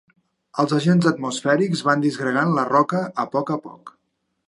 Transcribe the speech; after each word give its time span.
Els 0.63 0.73
agents 0.77 1.09
atmosfèrics 1.11 1.85
van 1.91 2.07
disgregant 2.07 2.57
la 2.59 2.67
roca 2.73 3.07
a 3.25 3.31
poc 3.37 3.57
a 3.59 3.63
poc. 3.69 3.97